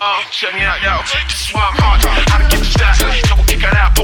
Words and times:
Uh, 0.00 0.22
check 0.30 0.54
me 0.54 0.60
out, 0.60 0.82
yo. 0.82 1.02
This 1.26 1.48
is 1.48 1.54
why 1.54 1.70
I'm 1.70 1.78
hard. 1.78 2.02
How 2.30 2.38
to 2.38 2.46
get 2.48 2.58
the 2.58 2.66
stats. 2.66 3.02
Double 3.28 3.44
kick 3.44 3.62
it 3.62 3.74
out, 3.74 3.94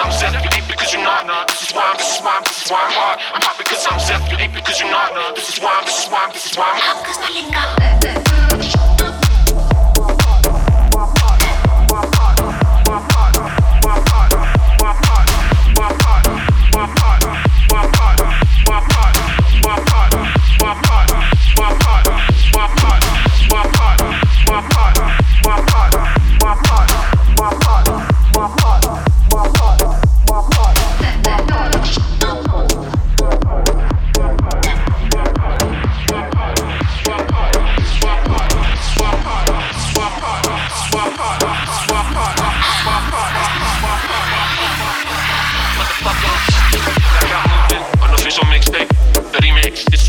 I'm 0.00 0.12
Zef, 0.12 0.32
you 0.32 0.50
ain't 0.54 0.68
because 0.68 0.92
you're 0.92 1.02
not. 1.02 1.26
This 1.48 1.62
is 1.62 1.74
why 1.74 1.90
I'm, 1.90 1.96
this 1.98 2.16
is 2.16 2.22
why 2.22 2.36
I'm, 2.36 2.44
this 2.44 2.64
is 2.64 2.70
why 2.70 2.78
I'm 2.86 2.92
hot. 2.92 3.18
I'm 3.34 3.42
hot 3.42 3.58
because 3.58 3.84
I'm 3.90 3.98
Zef, 3.98 4.30
you 4.30 4.38
ain't 4.38 4.54
because 4.54 4.78
you're 4.78 4.90
not. 4.90 5.34
This 5.34 5.48
is 5.48 5.60
why 5.60 5.74
I'm, 5.74 5.84
this 5.86 6.04
is 6.04 6.10
why 6.10 6.24
I'm, 6.24 6.32
this 6.32 6.46
is 6.46 6.56
why 6.56 6.70
I'm 6.70 6.78
hot. 6.78 7.04
Cause 7.04 7.18
I 7.18 7.30
ain't 7.34 7.52
got 7.52 8.07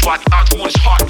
I 0.10 0.18
I 0.32 0.44
want 0.58 0.72
his 0.76 0.82
heart. 0.82 1.09